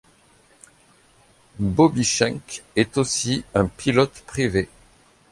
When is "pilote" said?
3.67-4.23